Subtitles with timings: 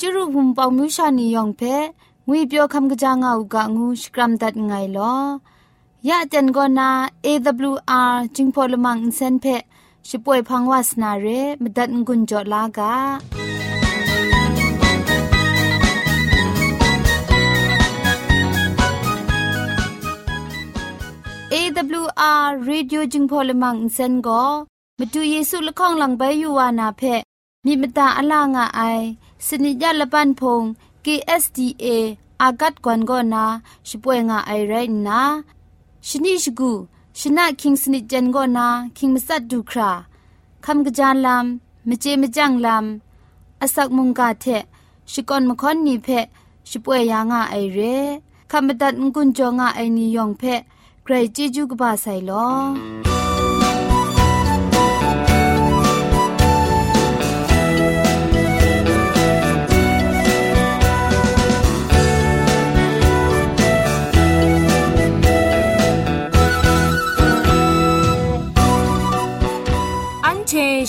[0.00, 1.62] จุรุภุมปองมิวชานียองเพ
[2.26, 5.14] งวยเปียวคำกะจางเอากะงูสกรัมดัดไงลอ
[6.08, 6.90] ยะเจนกอนา
[7.24, 9.46] AWR จิงพอลมังอินเซนเพ
[10.08, 11.26] ช่วยพังวาสนาเร
[11.62, 12.94] มดัดงุนจอลากา
[21.52, 24.44] AWR Radio จึงพอลมังอินเซนก็
[24.98, 27.02] มาดูเยซูละข้องหลังใบยูวานาเพ
[27.64, 28.80] มีมตาอลางอไอ
[29.46, 30.62] สนิยาละปันพง
[31.04, 31.86] KSDA
[32.42, 33.44] อากัดกวนก็นา
[33.88, 34.74] ช่วยงาไอไร
[35.06, 35.20] นะ
[36.08, 36.72] ชนิชกู
[37.18, 38.66] ชนะคิงสนิจันก็นา
[38.96, 39.90] คิงมัสัดดูครา
[40.64, 44.46] คำกระจานลำมเจมจังลำอาศักมุงกาเท
[45.10, 46.08] ชิกอนมคอนนีเพ
[46.70, 47.78] ช่วยยางาไอเร
[48.50, 50.42] คำบัดงกุนจงาไอนิยองเพ
[51.02, 53.17] ใครจีจูกบาไซลอ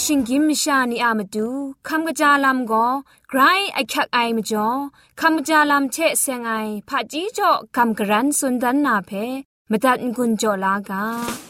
[0.05, 1.48] ชิงกิมชานีอามาดู
[1.89, 2.86] คำกระจาลำก็
[3.28, 3.41] ไกร
[3.75, 4.69] ไอคักไอมาจ่อ
[5.20, 6.53] คำกระจาลำเชะเซงไอ
[6.89, 9.11] ผาจีจ่อคำกระรันสุนดันนาเพ
[9.70, 11.47] มตัดกุญจ่อลากา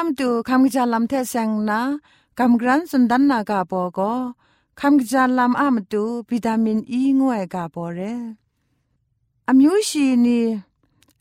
[0.04, 1.80] นำดูคำกจาลำเทเซงนะ
[2.38, 4.12] คำกรันสุนดันนากาโปก็
[4.80, 8.00] คำกจาลำอามดูวิตามินอีงวยกาโปเร
[9.48, 10.40] อามิวชีนี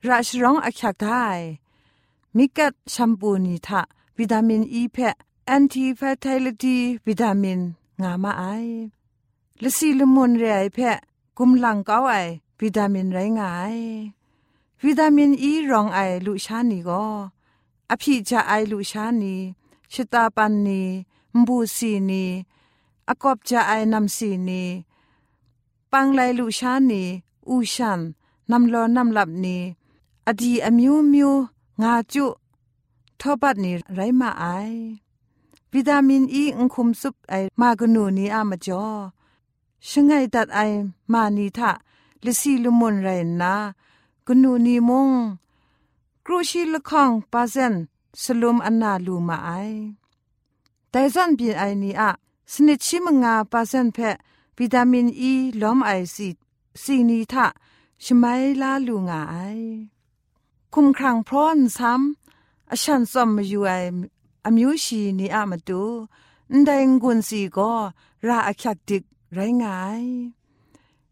[0.07, 1.25] ราชร้องอักขักได้
[2.35, 3.81] มิกัดแชมพูนีทะ
[4.17, 5.15] วิตามินอีเพะ
[5.45, 7.59] แอนตี้แฟตไลิตี้วิตามิน
[8.01, 8.43] งามาไอ
[9.63, 10.97] ละสีละมุนเรไอเพะ
[11.37, 12.13] กุมหลังเก้าไอ
[12.61, 13.77] วิตามินไรงาย
[14.85, 17.05] วิตามินอีรองไอลุชานีก็
[17.90, 19.34] อภิจาไอลุชานี
[19.92, 20.80] ชิตาปันนี
[21.34, 22.24] มบูสีนี
[23.08, 24.62] อากอบจาไอนำสีนี
[25.92, 27.02] ปังไลลุชานี
[27.48, 28.00] อูชัน
[28.50, 29.56] นำลอนำหลับนี
[30.26, 31.32] อดีอมิวมิว
[31.82, 32.26] งาจุ
[33.20, 34.44] ทอบัดนีไรมาไอ
[35.72, 38.86] วิตามินอีอุคุมซุปไอมากนูนีอามาจ่อ
[39.88, 40.60] ชงไงตัดไอ
[41.12, 41.70] มานีทะ
[42.24, 43.08] ลิซีลุมุนไร
[43.40, 43.54] นะ
[44.26, 45.10] กนูนีมง
[46.30, 47.74] รูชีละข้องปาเซน
[48.22, 49.50] สลุมอันนาลูมาไอ
[50.90, 52.10] แต่ซันปีไอนี้อะ
[52.52, 53.98] สนิชิมงาปาเซนเพ
[54.58, 56.28] วิตามินอีล้อมไอซี
[56.82, 57.46] ซีนีทะ
[58.04, 59.36] ชมัยลาลูงาไอ
[60.72, 63.72] คุมครังพร้อนซ้ำอฉันซอมมาอยู่ไอ
[64.46, 65.84] อมิวชีนีอะมาดู
[66.52, 67.72] นไดงกุนสีก็
[68.26, 69.02] ราอคักดิก
[69.34, 70.04] ไรงาย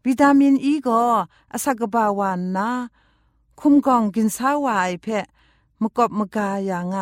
[0.04, 1.02] วิตามินอีก็
[1.52, 2.70] อสักบาวานนะ
[3.60, 5.26] คุมกองกินสาวายเพะ
[5.82, 6.98] มกบมกาอย่างไง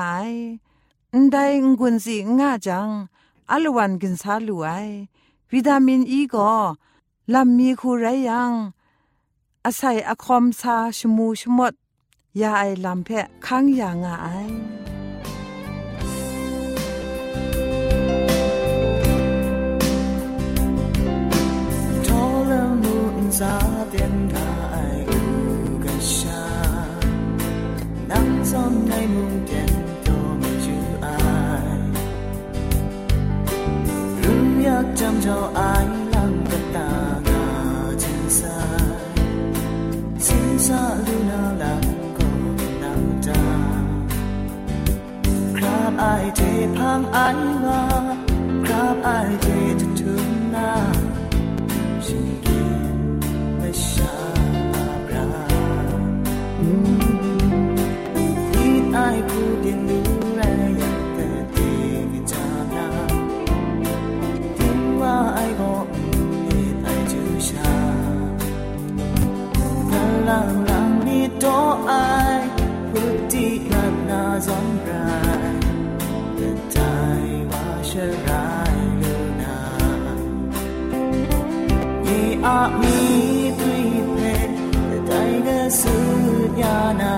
[1.12, 1.36] อันใด
[1.80, 2.88] งุนสีง่าจัง
[3.50, 4.70] อลวันกินสาลูไอ
[5.52, 6.52] วิตามินอีก็
[7.34, 8.52] ลำมีคูไรยัง
[9.64, 11.74] อาศัยอคอมซาชมูชมด
[12.40, 14.08] ยาไอลำเพะค้างอย่างไง
[23.38, 23.46] 在
[23.92, 24.25] 电
[35.26, 35.65] angel
[82.48, 84.34] a mi tui pe
[85.08, 85.96] dai ga su
[86.60, 87.12] ya na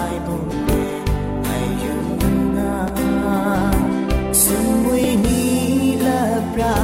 [0.00, 0.36] ai bo
[0.66, 0.80] pe
[1.52, 1.96] ai yu
[2.56, 2.70] na
[4.42, 5.42] sun mui ni
[6.04, 6.20] la
[6.54, 6.74] pra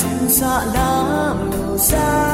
[0.00, 0.90] sun sa la
[1.50, 2.29] lo sa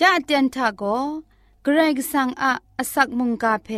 [0.00, 0.82] ยะเตียนทาโก
[1.62, 3.68] เกรกสังอะอสักมุงกาเพ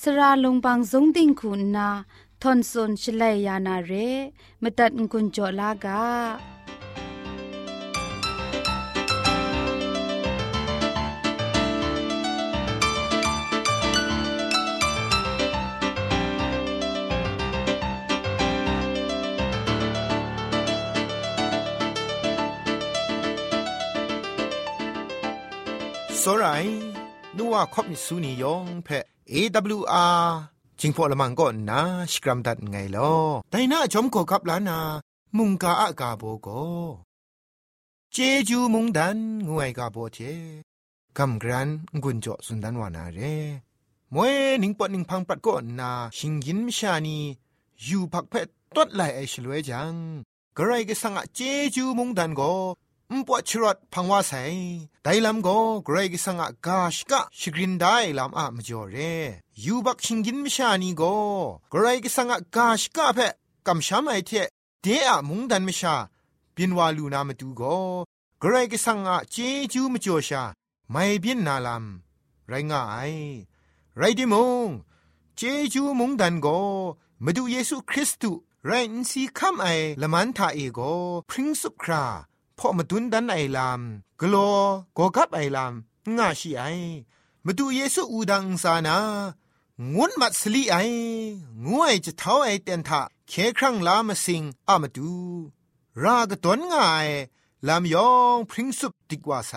[0.00, 1.88] สระลงบางสงติงคุณนา
[2.42, 3.92] ทอนซนชลัยยานาเร
[4.62, 6.02] มตัดกุญจลากา
[26.27, 26.71] စောရိုင်
[27.37, 28.99] နူဝါခေါပနိစုနီယောင်ဖဲ
[29.33, 30.23] AWR
[30.79, 31.81] จิงพอละมังก็นา
[32.11, 33.13] สกรัมดัดไงลอ
[33.49, 34.79] แต่น่าชมก็ขับลานา
[35.37, 36.47] มุงกาอากาโบโก
[38.11, 38.17] เจ
[38.49, 39.17] จูมุงดัน
[39.47, 40.17] งวยกาโบเท
[41.17, 41.69] กำกรัน
[42.03, 43.19] กุญจสุนดันวานาเร
[44.13, 47.17] มวยนิงปอนิงพังปัดก็นาชิงยินมชานี
[47.83, 48.33] อยู่พักเพ
[48.75, 49.93] ตดไหลไอชลวยจัง
[50.57, 51.39] กระไรก็สังอะเจ
[51.75, 52.53] จูมุงดันก็
[53.16, 54.42] มปวดชรดพังว่าใส่
[55.04, 58.96] ไดลำก็เกรกสังกกาชกะชกรินได้ลำอะมจ่อเร
[59.64, 61.16] ยูบักชิงกินมิชานีก็
[61.70, 63.18] เกรกสังกกาชกะเพ
[63.66, 64.30] กำช้ำไอเท
[64.82, 65.94] เดอะมุงดันมิชา
[66.56, 67.76] บินวาลูนามาดูก็
[68.40, 69.36] เกรกสังกเจ
[69.72, 70.42] จูมจ่อชา
[70.90, 73.14] ไม่บินนาลำไรง่าย
[73.98, 74.34] ไรดิม
[74.66, 74.68] ง
[75.36, 75.40] เจ
[75.72, 76.60] จูมุงดันก็
[77.24, 79.66] มาดูเยซูคริสต์ไรน์สีคำไอ
[80.00, 80.80] ละมันทาเอโก
[81.28, 82.04] พริ้งสุครา
[82.58, 83.80] พ่อมาดุนดันไอลาม
[84.20, 84.56] กลัว
[84.96, 85.72] กกับไอลาม
[86.16, 86.64] ง่าชีไอ
[87.44, 88.98] มาดูเยซูอูดังสานา
[89.94, 90.76] งวนมัดสลีไอ
[91.66, 95.12] งวยจะเท้าไอเตนทาเคครั้งลามาสิงอามาดู
[96.02, 97.08] รากตนง่าย
[97.66, 99.52] ลามยองพริ้งสุบติกว่าไซ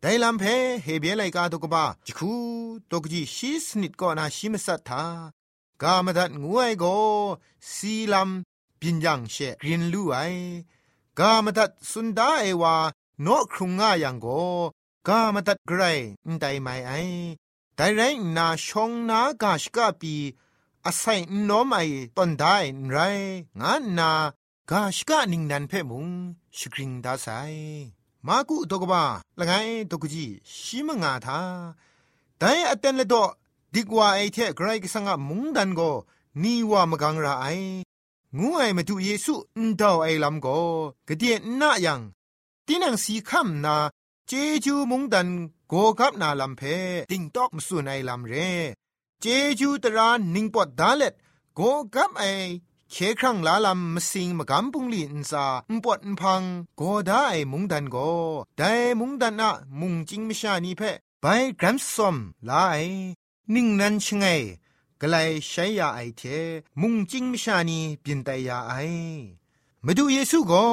[0.00, 0.44] แต่ลำเพ
[0.82, 2.32] เฮเบียไลกาตกบ้าจิคู
[2.90, 5.02] ตกจีชีสนิดก็นาชิมสัทธา
[5.82, 6.84] กามดัดงวยโก
[7.72, 10.18] สีลำปินยังเชกรินลู่ไอ
[11.20, 12.74] กามตัดสุนดาเอวา
[13.22, 14.26] โนครุงง่ายังโก
[15.08, 15.82] กามตัดไกร
[16.28, 16.92] นไดไม่ไอ
[17.76, 18.00] แต่ไร
[18.36, 20.14] นาชงนากาชกาปี
[20.86, 21.78] อาศัยน้อมไอ
[22.16, 22.56] ตอนได้
[22.90, 22.96] ไร
[23.60, 24.10] งานนา
[24.70, 26.06] กาชกานิงนันเพ่มุง
[26.58, 27.26] สกริงดาไซ
[28.26, 29.02] มากุตกบ้า
[29.38, 29.52] ละไง
[29.90, 31.40] ตกจีชิมงาทา
[32.38, 33.24] แต่อเตนเลดอ
[33.74, 35.80] ดิกว่าไอเทไกรก็สังะมุงดันโก
[36.42, 37.46] นี่ว่ามกังราไอ
[38.36, 40.46] งูไอมาดูเยซูอุนดาวไอลำโก
[41.08, 42.00] กะเดียน่ายัง
[42.66, 43.76] ตีนังสีคำนา
[44.26, 44.32] เจ
[44.64, 45.28] จูมุงดัน
[45.68, 46.62] โกกับนาลำเพ
[47.10, 48.34] ติงตอกมสุนไอลำเร
[49.20, 49.26] เจ
[49.60, 51.14] จูตรานิงปอดดาเล็ด
[51.56, 51.60] โก
[51.94, 52.24] กับไอ
[52.90, 56.42] เคครั้งลาลำมสิงมกำปุงลีนซาอุปดพัง
[56.76, 57.96] โกได้มุงดันโก
[58.58, 60.82] ได้มุงดันอะมุงจิงมิชานีเพ
[61.20, 61.26] ไป
[61.60, 62.16] กรัมซอม
[62.48, 62.76] ลาไอ
[63.54, 64.26] นิ่งนันชงไง
[65.02, 66.22] กลายใช้ยาไอเท
[66.80, 68.72] มุงจิงมิชานีเปลี่ยนแต่ยาไอ
[69.84, 70.66] มาดูเยซูก็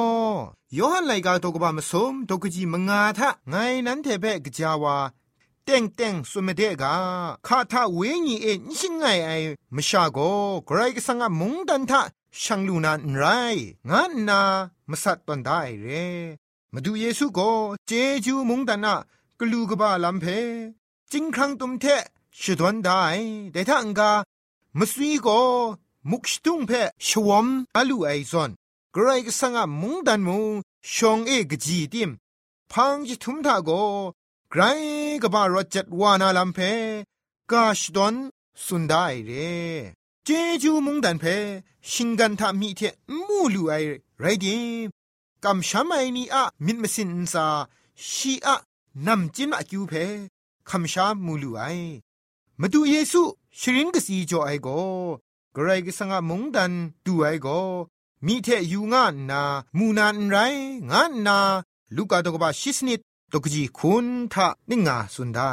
[0.76, 3.54] ยอหันไลกาตกบามสมตกจีมงาทะไง
[3.86, 4.96] นั้นเทเปกจาวา
[5.64, 6.94] เต็งเต็งสุมเดกา
[7.46, 9.30] คาทาเวญีเอ็นชิงไงไอ
[9.74, 10.18] มชาโก
[10.66, 12.00] ไกรกสังะมุงดันทะ
[12.42, 13.24] ช่างลูนานไร
[13.88, 14.40] งันนา
[14.90, 15.86] มสัตตันได้เร
[16.72, 17.50] มาดูเยซูก็
[17.86, 17.92] เจ
[18.24, 18.96] จูมุงดันอะ
[19.40, 20.24] กลูกบาลัมเพ
[21.12, 21.84] จิงครั้งตุมเท
[22.40, 23.04] ชุดวนได้
[23.52, 24.12] แต่ถ้าอังกา
[24.78, 25.40] มสวีก็
[26.10, 26.72] มุกชตุงเพ
[27.06, 28.50] ชวมอลูไอซอน
[28.94, 30.44] กรก็สังะมุงดันมุง
[30.94, 32.10] ชงเอกจีติม
[32.72, 33.70] พังจิทุมทาโก
[34.50, 34.62] ไกร
[35.22, 36.58] กบารจัดวานาลัมเพ
[37.50, 38.14] กาชดอน
[38.64, 39.30] สุนได้เร
[40.24, 40.28] เจ
[40.62, 41.24] จูมุงดันเพ
[41.90, 42.80] ชิงกันทามีเท
[43.26, 43.74] มูลูไอ
[44.20, 44.58] ไรดิ
[45.44, 47.46] กำช้ำไอนีอะมิดมสินซา
[48.10, 48.56] ชีอะ
[49.06, 49.92] นำจินมาคิวเพ
[50.68, 51.62] คำชามูลูไอ
[52.60, 53.22] มาดูเยซู
[53.60, 54.68] ชรินกสีจ่อไอโก
[55.56, 56.72] กรกสังมงดัน
[57.04, 57.48] ดูไอโก
[58.26, 59.42] มีเทยูงานนา
[59.78, 60.36] มูนานไร
[60.90, 61.38] งานนา
[61.96, 63.00] ลูกาตกบาชิสนิด
[63.32, 65.52] ตกจีคุณทะนิงาสุนได้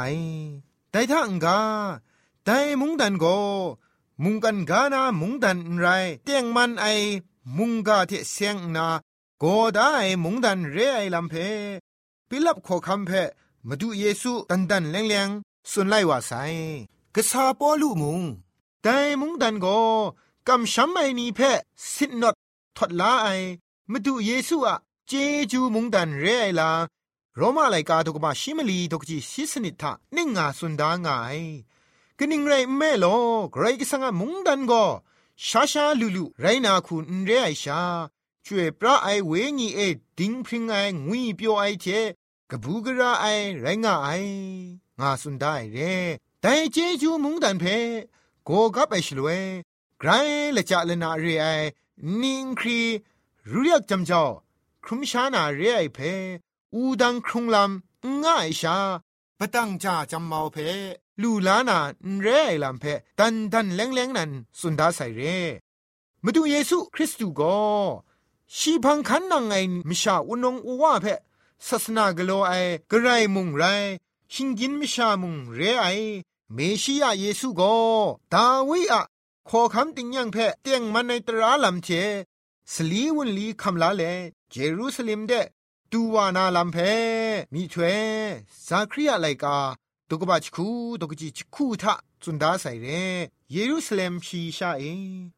[0.90, 1.60] แต่ถ้าอังกา
[2.44, 3.26] แต่มุงดันโก
[4.22, 5.86] มุงกันกานามุงดันไร
[6.24, 6.86] เตียงมันไอ
[7.56, 8.86] มุงกาเทเสียงนา
[9.38, 9.44] โก
[9.74, 9.90] ได้
[10.22, 11.34] มุงดันเรไอลำเพ
[12.28, 13.10] ปิลับขอคำเพ
[13.68, 15.28] มาดูเยซูตันตันแรงแรง
[15.70, 16.32] ส่วนไล่ว่าไซ
[17.16, 18.22] กษาปอลูมุง
[18.82, 19.66] แต่มุงดันโก
[20.48, 21.40] กำช้ำไอนีเพ
[21.92, 22.34] สินนด
[22.76, 23.28] ทดลาไอ
[23.90, 24.76] มาดูเยซูอะ
[25.08, 25.12] เจ
[25.50, 26.70] จูมุงดันเรไอลา
[27.36, 31.38] โรมาไลกาตุกมาชิมลีตกจีชิสนิทะนิ่งาสุนดางาย
[32.18, 33.06] กนิ่งไรแม่โล
[33.52, 34.84] ไกรกิสังมุงดันก็
[35.46, 37.80] ชาชาลูลูไรนาคุณเรไอชา
[38.44, 39.80] ช่วยพระไอเวงีเอ
[40.18, 40.74] ดิงพริงไอ
[41.06, 41.86] งุยเปียวไอเท
[42.50, 43.26] กบูกระไอ
[43.60, 44.08] ไรงาไอ
[45.00, 45.78] งาสุนได้เร
[46.46, 47.64] แต่เจจูมุงดันเพ
[48.44, 49.42] โกกับไอชลวย
[50.00, 50.10] ไกร
[50.56, 51.46] ละจะละนาเรไอ
[52.22, 52.80] นิงครี
[53.50, 54.22] รู้ยักจำจ้า
[54.84, 55.98] ครุมชานาเรไอเพ
[56.74, 58.76] อูดังครุงลำง่ายชา
[59.38, 60.56] ปะตั้งจ่าจำเมาเพ
[61.22, 61.78] ลูลานา
[62.20, 62.84] เรไอลำเพ
[63.18, 65.20] ตันตันแรงแรงนั้นสุนดาใส่เร
[66.24, 67.58] มาดูเยซูคริสต์ก็
[68.56, 69.54] ชีพังคันนังไง
[69.88, 71.06] มิชาอุนงอุวาเพ
[71.66, 72.52] ศาสนากโลไอ
[72.90, 73.64] กระไรมุงไร
[74.32, 75.86] ชิงกินมิชามุงเรไอ
[76.52, 77.74] เมชิยาเยซูก็
[78.32, 79.02] ดาวิอะ
[79.48, 81.88] ขอคำติงยังเพเตียงมันในตราลำเช
[82.72, 84.02] สลีวุนลีคำลาเล
[84.50, 85.32] เจรูซาเล็มเด
[85.90, 86.76] ตูวานาลำเพ
[87.52, 87.98] มีถวย
[88.66, 89.56] ซาคริยาไลกา
[90.08, 90.68] ตุกบะชคู
[91.00, 92.86] ตุกจิชคูทะจุนดาใส่เร
[93.52, 94.84] เยรูซาเล็มชีชาเอ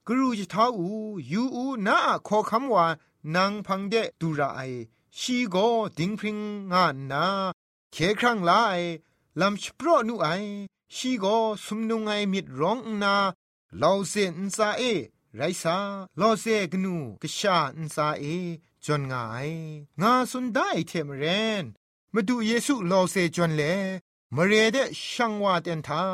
[0.07, 0.89] กรูจิท้าอู
[1.33, 1.97] ยูอูนา
[2.27, 2.87] ขอคำว่า
[3.35, 4.61] นางพังเดดูราไอ
[5.19, 5.57] ชีโก
[5.99, 6.39] ดิงพริง
[6.73, 7.25] งานนา
[7.93, 8.75] เคครั้งลาไอ
[9.41, 10.29] ลำชโปรนูไอ
[10.95, 11.25] ชีโก
[11.64, 13.14] สมนุงไอมิดร้องนา
[13.83, 14.83] ลาเซนซาเอ
[15.37, 15.78] ไรซา
[16.21, 18.25] ลอเซกนูกชาอินซาเอ
[18.85, 19.50] จนงาย
[20.00, 21.25] งาสุนได้เทมเร
[21.62, 21.64] น
[22.14, 23.62] มาดูเยซูลอเซจนเล
[24.35, 24.76] มเรเด
[25.11, 26.05] ช่างว่าเตนทา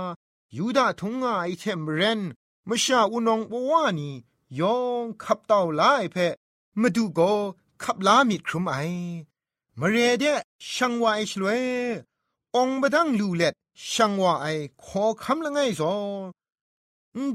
[0.56, 2.20] ยูดาทุงงาไอเทมเรน
[2.68, 4.10] มชาอุนองปวานี
[4.58, 6.16] ยองขับเต่าลายเพ
[6.80, 7.20] มาดูโก
[7.82, 8.76] ขับลามิดครุมไอ
[9.80, 10.24] มเรเด
[10.72, 11.62] ช่างว่าไอชลวย
[12.56, 13.54] องบดังลูเล็ด
[13.90, 14.46] ช่างว่าไอ
[14.84, 15.94] ขอคำละไงซอ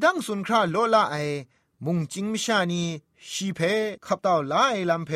[0.04, 1.16] ดังสุนคราโลละไอ
[1.86, 2.84] มุงจิงมิชานี
[3.32, 3.60] ชีเพ
[4.06, 5.12] ขับเต่าลาไอลำเพ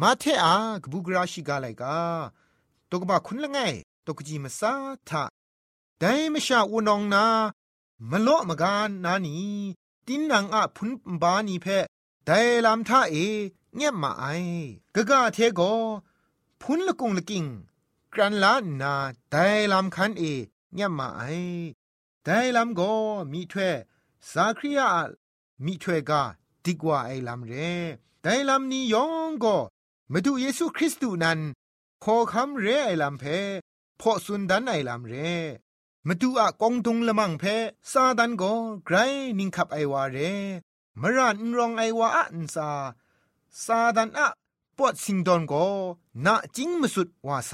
[0.00, 1.98] มาเทอากบุกราชิกาไลกา
[2.90, 3.58] ตกบะคุณละไง
[4.06, 4.72] ตกจีมาซา
[5.08, 5.22] ทะ
[5.98, 7.24] แต่ไม่ชาอุนองนา
[8.10, 9.34] มะโลมะกานนานี
[10.06, 10.90] ตินนังอะพุน
[11.22, 11.66] บานีเพ
[12.24, 13.16] แต่ลำท่าเอ
[13.76, 14.24] เงียบมาไอ
[14.94, 15.60] กะกะเทโก
[16.60, 17.44] พุนละกุงละกิง
[18.14, 18.94] กรันลานา
[19.30, 20.24] แต่ลำคันเอ
[20.74, 21.22] เงียมาไอ
[22.24, 22.80] แต่ลำโก
[23.32, 23.74] มีถ้วย
[24.32, 24.88] สาคริยา
[25.64, 26.22] มีถ้วยกา
[26.64, 27.52] ดีกว่าไอลำเร
[28.22, 29.56] แต่ลำนี้ยองก็
[30.12, 31.40] มาดูเยซูคริสต์นั้น
[32.04, 33.24] ขอคำเรไอลำเพ
[34.00, 35.14] พอสุนดันไอลำเร
[36.06, 37.44] มาดูอะกองตุงละมังเพ
[37.92, 38.52] ซาดันก็
[38.86, 38.96] ไกร
[39.38, 40.18] นิงขับไอวาเร
[41.00, 42.70] มรันรองไอวาอันซา
[43.64, 44.28] ซาดันอะ
[44.76, 45.66] ปวดสิงดอนก็
[46.26, 47.52] นาจิงมสุดว่าไซ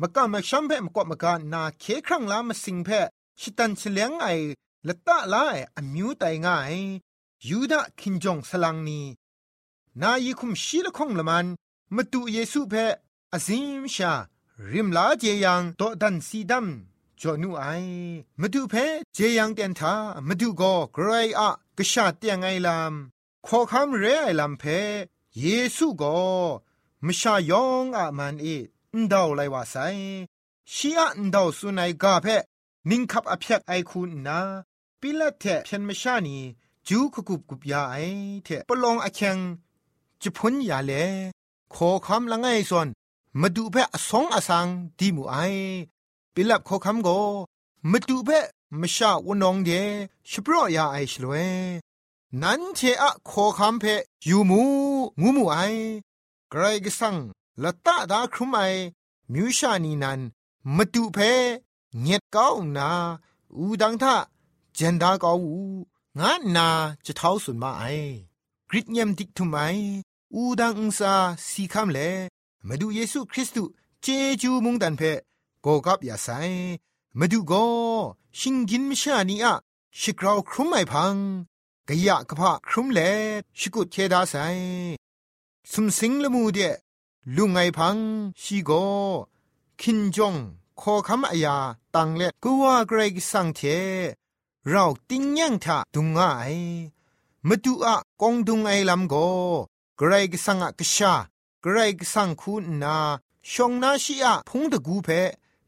[0.00, 2.88] มกะมะชัมเพมกอมกะนาเคครั้งลามาสิงเพ
[3.40, 4.26] ชิตันเฉลียงไอ
[4.88, 6.74] ละตะลาไออมิวไตง่าย
[7.48, 9.00] ยูดาคินจงสลังนี
[10.02, 11.46] นายิคุมชีละคงละมัน
[11.94, 12.86] มาตุเยซูเพอ
[13.32, 14.12] อซิมชา
[14.70, 16.66] ริมลาเจยังโตดันซีดัม
[17.20, 17.64] จอนูไอ
[18.40, 18.74] มาดูเพ
[19.14, 19.94] เจยังเตียนทา
[20.28, 22.92] มาดูก็ไกรอะกะชาเตียงไอลาม
[23.46, 24.64] ขอคำเรไอลำเพ
[25.40, 26.16] เยซูก็
[27.06, 29.76] มชายองอะมันเออนดาวไลว่าไซ
[30.74, 32.26] ชีอะนดาวสุนัยกาเพ
[32.90, 34.38] นิงคับอภิยกไอคุณนา
[35.00, 36.36] ปิละเทเพนมชานี
[36.86, 37.96] จูคุกุบกุบยาไอ
[38.44, 39.38] เทปลองอเชง
[40.22, 40.92] จะพ้นยาเล
[41.74, 42.88] ขอคำละไงส่วน
[43.40, 44.66] มาดูเพอสองอสัง
[44.98, 45.36] ดีมูไอ
[46.34, 47.08] ปิลับขอคำโก
[47.90, 48.30] มาดูเพ
[48.80, 49.70] มชาวนองเด
[50.30, 51.34] ชโปรยาไอชลเว
[52.42, 53.84] นั้นเชอะขอคำเพ
[54.28, 54.62] ยูมู
[55.20, 55.56] งูมูไอ
[56.50, 57.16] ไกรกสัง
[57.62, 58.60] ละตาดาครุมไอ
[59.32, 60.20] มิวชานีนัน
[60.76, 61.18] มาดูเพ
[62.00, 62.88] เงียดก้าวนา
[63.56, 64.16] อูดังทา
[64.74, 65.60] เจนดาก้าวู
[66.18, 66.68] งานนา
[67.04, 67.84] จะเท้าสุนมาไอ
[68.70, 69.56] กริดเยมดิกทุไม
[70.34, 71.14] อูดังอุซา
[71.48, 71.98] สีคำเล
[72.66, 73.72] มาดูเยซูคริสต์
[74.02, 74.06] เจ
[74.42, 75.02] จูมุงดันเพ
[75.62, 76.28] โกกับยาไซ
[77.18, 77.52] มาดูโก
[78.38, 79.54] ชิงกินมิชานีอะ
[80.00, 81.16] ชิกราวครุมไม่พัง
[81.88, 83.00] กะยะกะพะครุมเล
[83.58, 84.34] ชิกุเทดาไซ
[85.70, 86.58] สุมสิงละมูเด
[87.36, 87.96] ลุงไงพัง
[88.42, 88.70] ชีโก
[89.80, 90.34] คินจง
[90.80, 91.56] ขอคำอายา
[91.94, 93.60] ตังเล็กว่าเกรกสังเท
[94.68, 96.20] เราติ้งยังทะดุงไง
[97.48, 99.14] มาดูอะกองดุงไอลำโก
[99.96, 101.14] เกรกสังอะกะชา
[101.62, 102.96] เกรกสังคุณนา
[103.52, 105.08] ชงนาชีอะพงตะกูเพ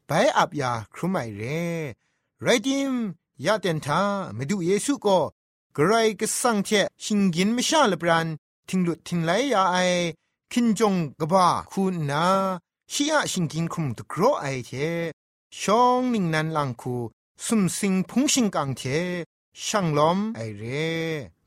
[0.05, 1.41] ไปอับยาครุไมเร
[2.41, 2.93] ไรดิม
[3.45, 4.01] ยาเตนทา
[4.37, 5.19] มาดูเยซูก็
[5.79, 6.69] กรกสังเท
[7.03, 8.27] ชิงกินไม่ชาลบรัน
[8.67, 9.77] ทิงหลุดทิงไหลยาไอ
[10.51, 12.25] คินจงกบ้าคุณนา
[12.91, 14.71] ชีอะชิงกินคุมตะกรอไอเท
[15.59, 16.95] ชองนิงนันลังคู
[17.45, 18.81] สุมสิงพุงชิงกังเท
[19.65, 20.63] ช่างลอมไอเร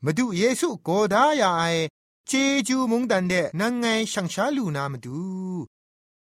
[0.03, 1.63] มาดูเยซูโกดายาไอ
[2.27, 2.31] เจ
[2.67, 5.19] จูมุงดันเดนังไงช่างชาลูนามาดู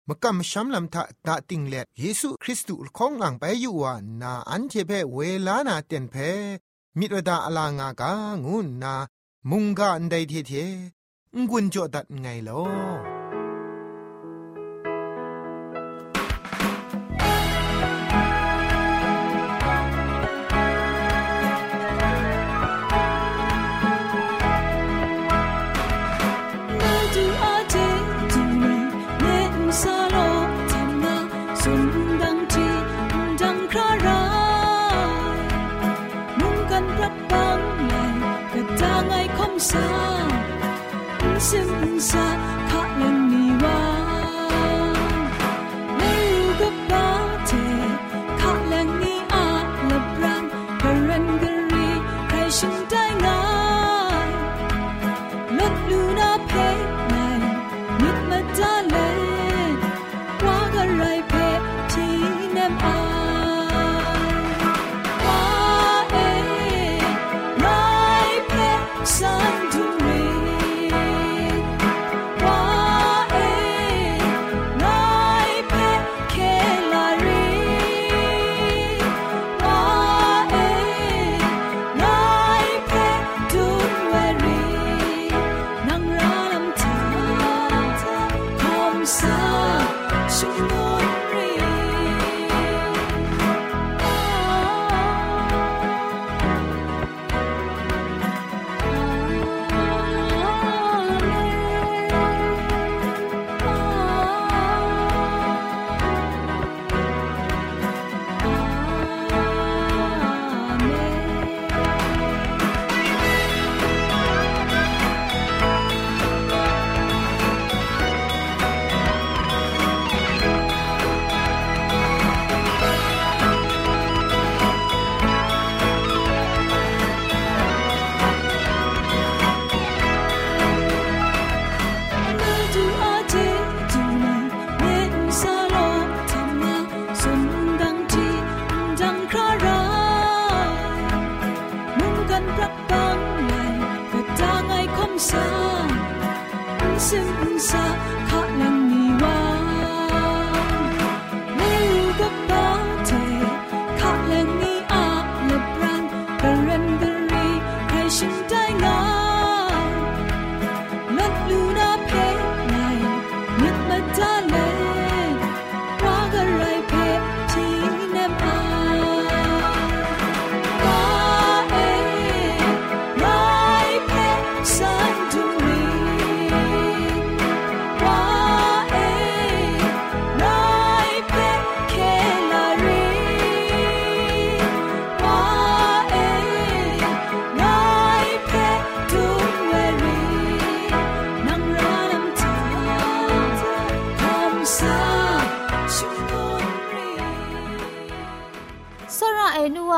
[0.08, 6.16] มกำช้ำลำทะตาติงเล็ดเยซูคริสต์ของหลังไปอยู่ว่านาอันเจเพเวลานาเตียนเพ
[6.98, 8.12] มิดวดาอลางากา
[8.44, 8.94] งุนนา
[9.50, 10.52] มุงกาอันใดเทเท
[11.50, 13.19] งุนโจดัดไงลอ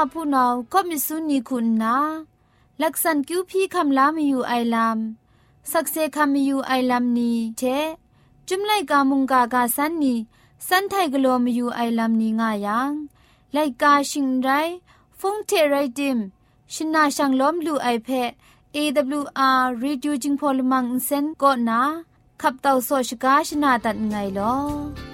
[0.03, 1.97] ไอนัวผู้นาก็มิสุนีคุณนา
[2.83, 4.99] ลักษันคิวพี่คำลามีอยู่ไอลาม
[5.71, 7.63] สักเซคำมีอยู่ไอลามนี้เท
[8.49, 10.15] จุมไลกามุงกากาสันนี
[10.69, 12.93] สันไทกลัวมีอยู่ไอลามนี้ง่ายัง
[13.53, 14.49] ไลกาชิงไร
[15.19, 16.19] ฟงเทไรดิม
[16.73, 18.31] ชินาชังล้อมลูไอเพะ
[18.75, 21.83] AWR Reducing Polymer Insen ก็นะ
[22.41, 25.12] ขับเต่าโซชกาชนาตัดไงลอ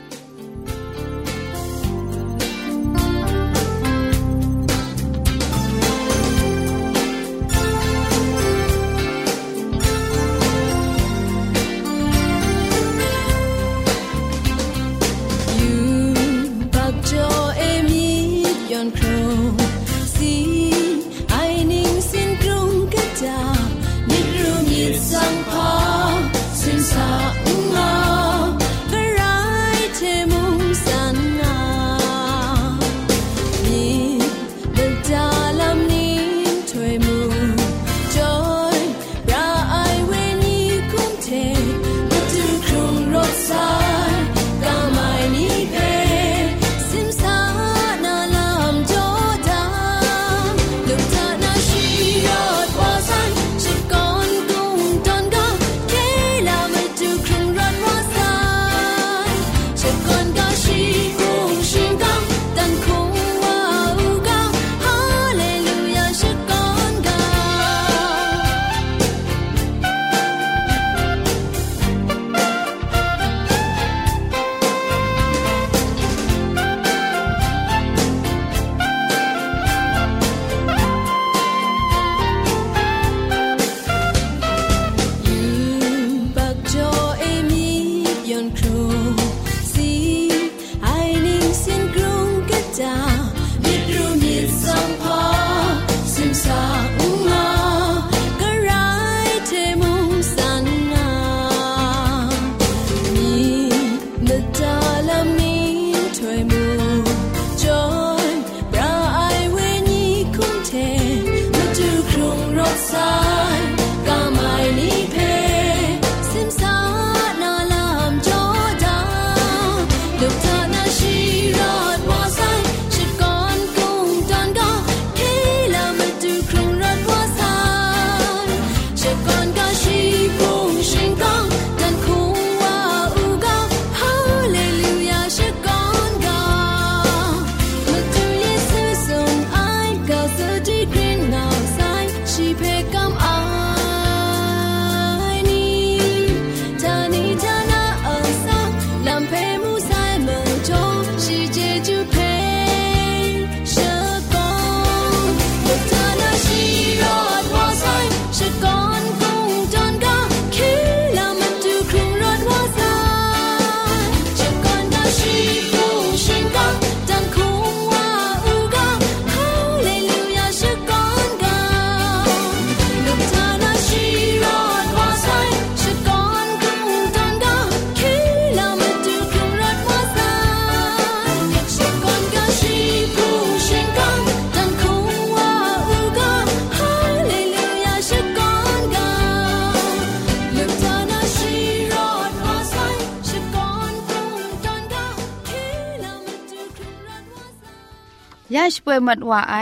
[198.91, 199.57] ป่วยมัดว่าไอ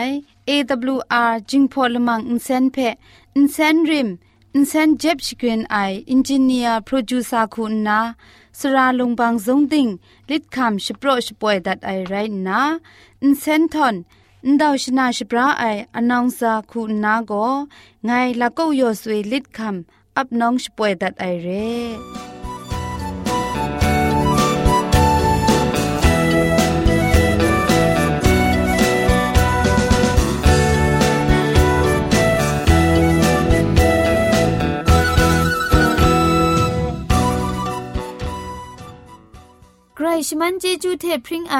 [0.49, 2.77] AWR จิงพอลมังอินเซนเพ
[3.37, 4.09] อินเซนริม
[4.55, 5.77] อินเซนเจ็บชกรีนไอ
[6.11, 8.01] อินจิเนียร์โปรดิวซาคุณนา
[8.59, 9.89] สราลงบางซงดิง
[10.31, 12.15] ลิดคำชโปรชป่วยดัดไอไร
[12.47, 12.61] นา
[13.23, 13.95] อินเซนทอน
[14.47, 15.65] นดาวชนาชปราไอ
[15.97, 17.33] อนองซาคุณนาโก
[18.07, 18.11] ไง
[18.41, 22.36] ละก็ยอสวยลิดคำอับน้องชป่วยดัดไอเร่
[40.29, 41.57] ชมันเจจูเทพริงไอ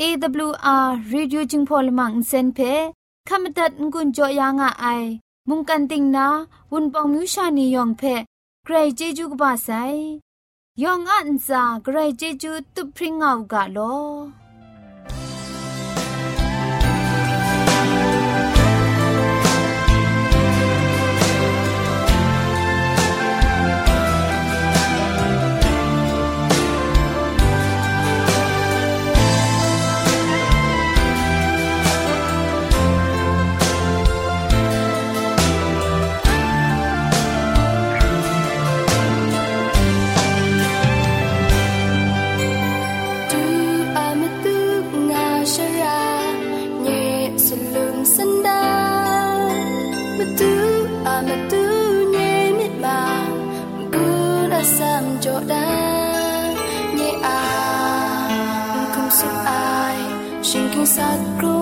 [0.00, 2.58] AWR Reducing Polymer เซนเพ
[3.28, 5.04] ขมตัดงุนจอยางอ้าย
[5.48, 6.26] มุงกันติงนา
[6.72, 8.02] วุนปองมิวชานียองเพ
[8.64, 9.68] ใครเจจูกบาไซ
[10.82, 13.78] ยองอันซาใครเจจูตุพริงเอากาโล
[60.86, 61.56] ชิงกิงสักกรุ